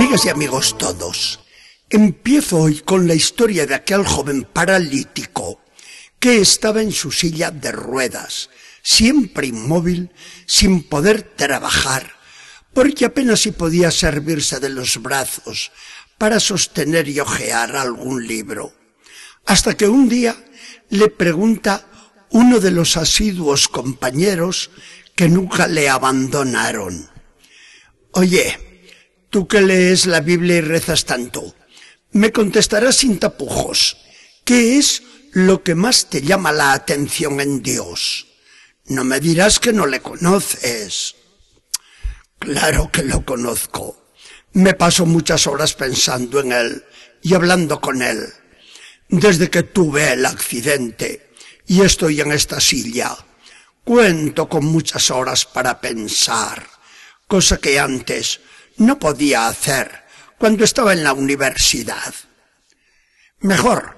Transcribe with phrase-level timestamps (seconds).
[0.00, 1.40] Amigas y amigos todos,
[1.90, 5.60] empiezo hoy con la historia de aquel joven paralítico
[6.18, 8.48] que estaba en su silla de ruedas,
[8.82, 10.10] siempre inmóvil,
[10.46, 12.14] sin poder trabajar,
[12.72, 15.70] porque apenas si podía servirse de los brazos
[16.16, 18.72] para sostener y ojear algún libro.
[19.44, 20.34] Hasta que un día
[20.88, 21.86] le pregunta
[22.30, 24.70] uno de los asiduos compañeros
[25.14, 27.10] que nunca le abandonaron.
[28.12, 28.69] Oye,
[29.30, 31.54] tú que lees la Biblia y rezas tanto,
[32.12, 33.96] me contestarás sin tapujos,
[34.44, 38.26] ¿qué es lo que más te llama la atención en Dios?
[38.86, 41.14] No me dirás que no le conoces.
[42.40, 44.10] Claro que lo conozco.
[44.52, 46.84] Me paso muchas horas pensando en él
[47.22, 48.26] y hablando con él.
[49.08, 51.30] Desde que tuve el accidente
[51.66, 53.16] y estoy en esta silla,
[53.84, 56.68] cuento con muchas horas para pensar,
[57.28, 58.40] cosa que antes
[58.80, 60.04] no podía hacer
[60.38, 62.14] cuando estaba en la universidad.
[63.40, 63.96] Mejor,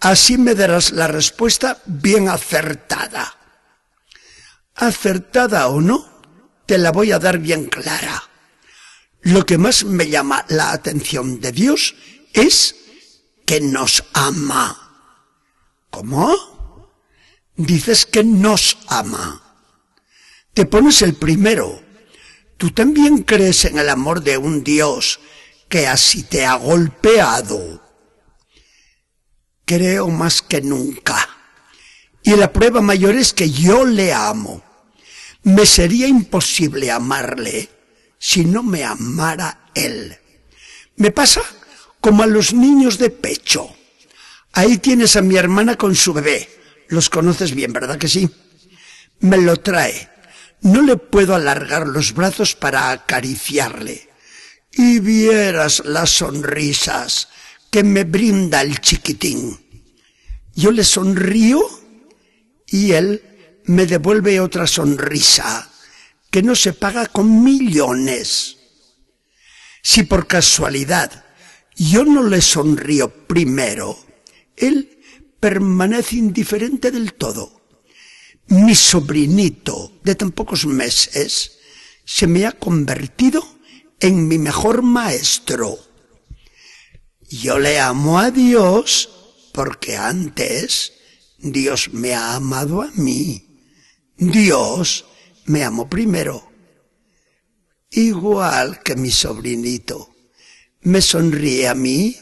[0.00, 3.36] así me darás la respuesta bien acertada.
[4.76, 6.22] Acertada o no,
[6.64, 8.22] te la voy a dar bien clara.
[9.22, 11.96] Lo que más me llama la atención de Dios
[12.32, 12.76] es
[13.44, 15.26] que nos ama.
[15.90, 16.88] ¿Cómo?
[17.56, 19.42] Dices que nos ama.
[20.54, 21.89] Te pones el primero
[22.60, 25.18] ¿Tú también crees en el amor de un Dios
[25.66, 27.82] que así te ha golpeado?
[29.64, 31.26] Creo más que nunca.
[32.22, 34.62] Y la prueba mayor es que yo le amo.
[35.42, 37.70] Me sería imposible amarle
[38.18, 40.18] si no me amara él.
[40.96, 41.40] Me pasa
[41.98, 43.74] como a los niños de pecho.
[44.52, 46.46] Ahí tienes a mi hermana con su bebé.
[46.88, 48.28] Los conoces bien, ¿verdad que sí?
[49.20, 50.09] Me lo trae
[50.62, 54.08] no le puedo alargar los brazos para acariciarle.
[54.72, 57.28] Y vieras las sonrisas
[57.70, 59.58] que me brinda el chiquitín.
[60.54, 61.62] Yo le sonrío
[62.66, 65.70] y él me devuelve otra sonrisa
[66.30, 68.56] que no se paga con millones.
[69.82, 71.24] Si por casualidad
[71.74, 73.98] yo no le sonrío primero,
[74.56, 74.98] él
[75.40, 77.60] permanece indiferente del todo
[78.50, 81.58] mi sobrinito de tan pocos meses
[82.04, 83.42] se me ha convertido
[84.00, 85.78] en mi mejor maestro.
[87.28, 89.08] Yo le amo a Dios
[89.52, 90.92] porque antes
[91.38, 93.46] Dios me ha amado a mí.
[94.16, 95.04] Dios
[95.46, 96.50] me amó primero.
[97.90, 100.14] Igual que mi sobrinito.
[100.82, 102.16] Me sonríe a mí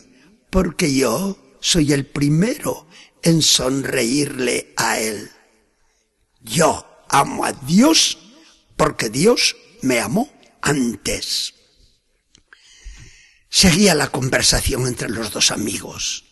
[0.50, 2.86] porque yo soy el primero
[3.22, 5.30] en sonreírle a él.
[6.40, 8.18] Yo amo a Dios
[8.76, 10.30] porque Dios me amó
[10.62, 11.54] antes.
[13.50, 16.24] Seguía la conversación entre los dos amigos.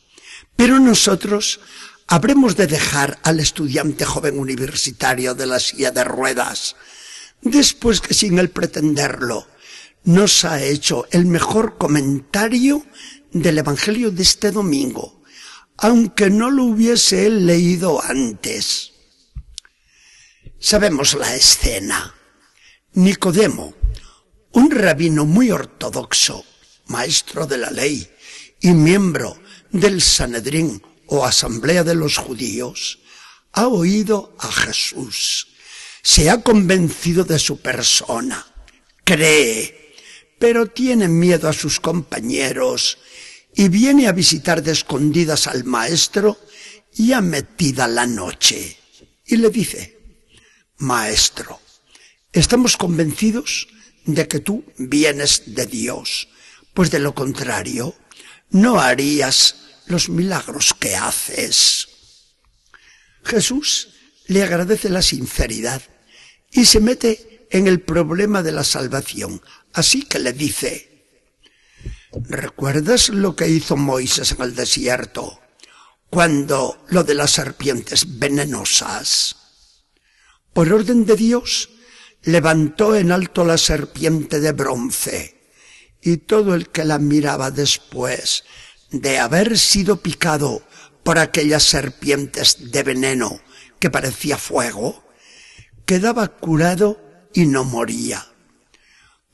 [0.55, 1.61] Pero nosotros
[2.07, 6.77] habremos de dejar al estudiante joven universitario de la silla de ruedas,
[7.43, 9.47] después que sin él pretenderlo
[10.05, 12.87] nos ha hecho el mejor comentario
[13.33, 15.21] del Evangelio de este domingo,
[15.77, 18.93] aunque no lo hubiese él leído antes.
[20.59, 22.15] Sabemos la escena.
[22.95, 23.75] Nicodemo,
[24.53, 26.45] un rabino muy ortodoxo,
[26.87, 28.11] maestro de la ley
[28.61, 29.39] y miembro
[29.71, 33.01] del Sanedrín o Asamblea de los Judíos,
[33.53, 35.49] ha oído a Jesús,
[36.03, 38.47] se ha convencido de su persona,
[39.05, 39.95] cree,
[40.39, 42.99] pero tiene miedo a sus compañeros
[43.55, 46.39] y viene a visitar de escondidas al maestro
[46.95, 48.79] y a metida la noche.
[49.27, 49.96] Y le dice,
[50.79, 51.61] Maestro,
[52.33, 53.69] estamos convencidos
[54.05, 56.29] de que tú vienes de Dios,
[56.75, 57.95] pues de lo contrario,
[58.51, 59.57] no harías
[59.87, 61.89] los milagros que haces.
[63.25, 63.89] Jesús
[64.27, 65.81] le agradece la sinceridad
[66.53, 69.41] y se mete en el problema de la salvación,
[69.73, 71.07] así que le dice,
[72.13, 75.41] ¿recuerdas lo que hizo Moisés en el desierto
[76.11, 79.46] cuando lo de las serpientes venenosas?
[80.57, 81.69] Por orden de Dios,
[82.23, 85.51] levantó en alto la serpiente de bronce,
[86.01, 88.43] y todo el que la miraba después
[88.91, 90.63] de haber sido picado
[91.03, 93.39] por aquellas serpientes de veneno
[93.79, 95.07] que parecía fuego,
[95.85, 97.03] quedaba curado
[97.35, 98.27] y no moría.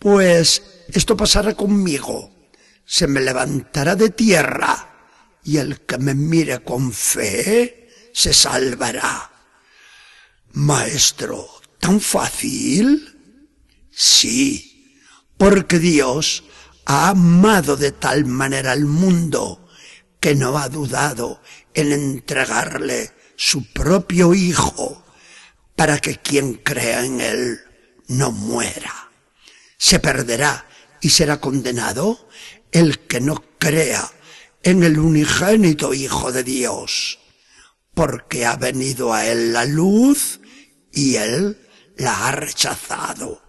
[0.00, 2.50] Pues esto pasará conmigo,
[2.84, 5.06] se me levantará de tierra,
[5.44, 9.31] y el que me mire con fe se salvará.
[10.52, 11.48] Maestro,
[11.80, 13.18] ¿tan fácil?
[13.90, 14.98] Sí,
[15.38, 16.44] porque Dios
[16.84, 19.66] ha amado de tal manera al mundo
[20.20, 21.40] que no ha dudado
[21.74, 25.02] en entregarle su propio Hijo
[25.74, 27.60] para que quien crea en él
[28.08, 29.10] no muera.
[29.78, 30.66] Se perderá
[31.00, 32.28] y será condenado
[32.72, 34.10] el que no crea
[34.62, 37.18] en el unigénito Hijo de Dios,
[37.94, 40.40] porque ha venido a él la luz
[40.92, 41.58] y él
[41.96, 43.42] la ha rechazado.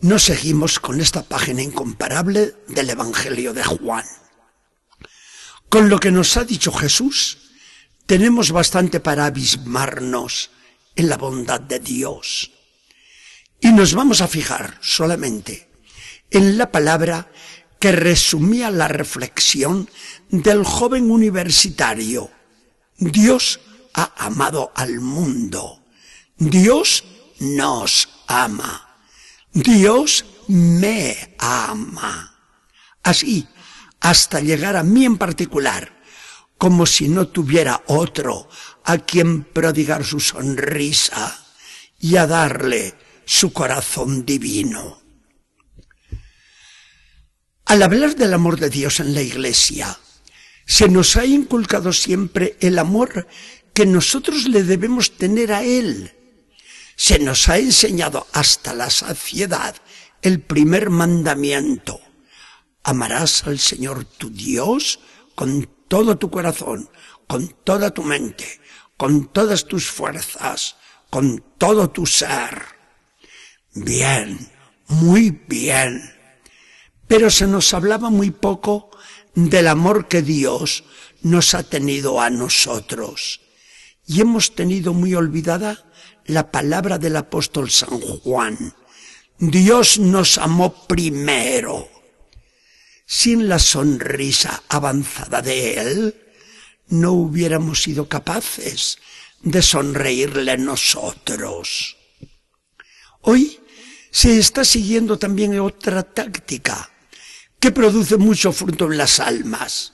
[0.00, 4.04] Nos seguimos con esta página incomparable del Evangelio de Juan.
[5.68, 7.38] Con lo que nos ha dicho Jesús,
[8.06, 10.50] tenemos bastante para abismarnos
[10.94, 12.52] en la bondad de Dios.
[13.60, 15.68] Y nos vamos a fijar solamente
[16.30, 17.30] en la palabra
[17.80, 19.88] que resumía la reflexión
[20.30, 22.30] del joven universitario.
[22.96, 23.60] Dios
[23.98, 25.82] ha amado al mundo.
[26.36, 27.04] Dios
[27.40, 28.96] nos ama.
[29.52, 32.38] Dios me ama.
[33.02, 33.48] Así,
[34.00, 36.00] hasta llegar a mí en particular,
[36.58, 38.48] como si no tuviera otro
[38.84, 41.36] a quien prodigar su sonrisa
[41.98, 45.02] y a darle su corazón divino.
[47.64, 49.98] Al hablar del amor de Dios en la Iglesia,
[50.68, 53.26] se nos ha inculcado siempre el amor
[53.78, 56.12] que nosotros le debemos tener a Él
[56.96, 59.76] se nos ha enseñado hasta la saciedad
[60.20, 62.00] el primer mandamiento.
[62.82, 64.98] Amarás al Señor tu Dios
[65.36, 66.90] con todo tu corazón,
[67.28, 68.60] con toda tu mente,
[68.96, 70.74] con todas tus fuerzas,
[71.08, 72.60] con todo tu ser.
[73.74, 74.50] Bien,
[74.88, 76.02] muy bien.
[77.06, 78.90] Pero se nos hablaba muy poco
[79.36, 80.82] del amor que Dios
[81.22, 83.42] nos ha tenido a nosotros.
[84.08, 85.84] Y hemos tenido muy olvidada
[86.24, 88.74] la palabra del apóstol San Juan.
[89.38, 91.90] Dios nos amó primero.
[93.04, 96.14] Sin la sonrisa avanzada de Él,
[96.88, 98.96] no hubiéramos sido capaces
[99.42, 101.98] de sonreírle nosotros.
[103.20, 103.60] Hoy
[104.10, 106.90] se está siguiendo también otra táctica
[107.60, 109.92] que produce mucho fruto en las almas.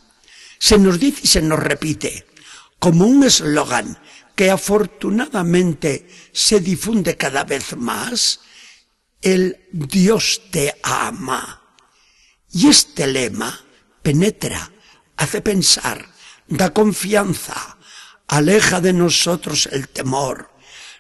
[0.61, 2.27] Se nos dice y se nos repite
[2.85, 3.99] como un eslogan
[4.37, 8.41] que afortunadamente se difunde cada vez más,
[9.23, 11.63] el Dios te ama.
[12.53, 13.59] Y este lema
[14.03, 14.71] penetra,
[15.17, 16.11] hace pensar,
[16.47, 17.79] da confianza,
[18.29, 20.51] aleja de nosotros el temor,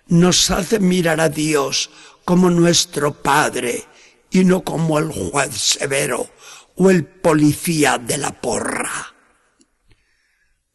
[0.06, 1.90] nos hace mirar a Dios
[2.24, 3.84] como nuestro Padre
[4.30, 6.30] y no como el juez severo
[6.76, 9.13] o el policía de la porra.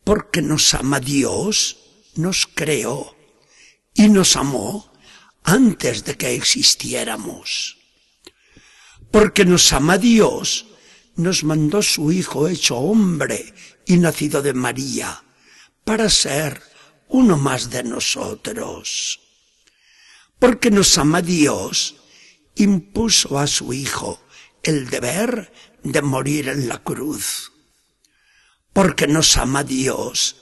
[0.10, 1.78] Porque nos ama Dios,
[2.16, 3.16] nos creó
[3.94, 4.92] y nos amó
[5.44, 7.78] antes de que existiéramos.
[9.12, 10.66] Porque nos ama Dios,
[11.16, 13.54] nos mandó su Hijo hecho hombre
[13.86, 15.24] y nacido de María,
[15.84, 16.60] para ser
[17.10, 19.20] uno más de nosotros.
[20.40, 21.98] Porque nos ama Dios,
[22.56, 24.20] impuso a su Hijo
[24.64, 25.54] el deber
[25.84, 27.52] de morir en la cruz.
[28.80, 30.38] Porque nos ama Dios,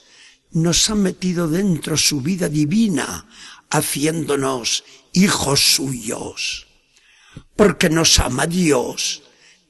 [0.51, 3.25] nos ha metido dentro su vida divina,
[3.71, 6.67] haciéndonos hijos suyos.
[7.55, 9.23] Porque nos ama Dios,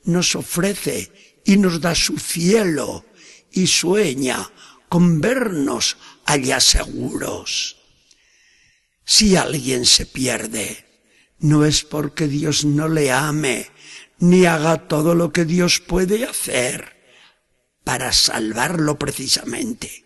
[0.04, 3.06] nos ofrece y nos da su cielo
[3.54, 4.52] y sueña
[4.90, 5.96] con vernos
[6.26, 7.78] allá seguros.
[9.06, 10.86] Si alguien se pierde,
[11.40, 13.72] no es porque Dios no le ame,
[14.20, 16.97] ni haga todo lo que Dios puede hacer
[17.88, 20.04] para salvarlo precisamente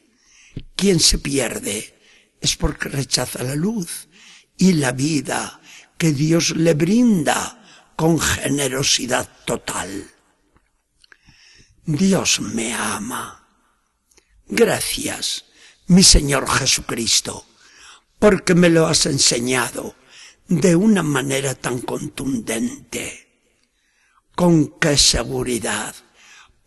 [0.76, 2.00] quien se pierde
[2.40, 4.08] es porque rechaza la luz
[4.56, 5.60] y la vida
[5.98, 10.12] que Dios le brinda con generosidad total.
[11.84, 13.48] Dios me ama.
[14.48, 15.46] Gracias,
[15.88, 17.48] mi Señor Jesucristo,
[18.20, 19.96] porque me lo has enseñado
[20.48, 23.50] de una manera tan contundente.
[24.36, 25.96] Con qué seguridad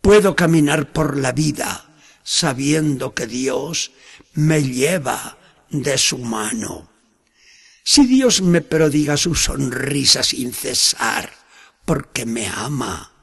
[0.05, 1.89] puedo caminar por la vida
[2.23, 3.89] sabiendo que Dios
[4.35, 5.39] me lleva
[5.71, 6.87] de su mano.
[7.83, 11.33] Si Dios me prodiga su sonrisa sin cesar,
[11.85, 13.13] porque me ama,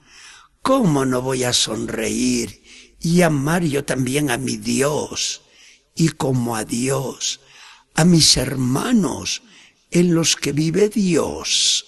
[0.60, 2.64] ¿cómo no voy a sonreír
[2.98, 5.42] y amar yo también a mi Dios
[5.94, 7.38] y como a Dios,
[7.94, 9.44] a mis hermanos
[9.92, 11.84] en los que vive Dios?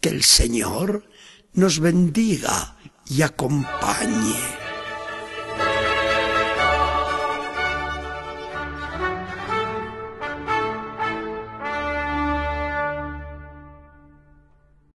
[0.00, 1.10] Que el Señor
[1.54, 2.76] nos bendiga
[3.08, 4.61] y acompañe.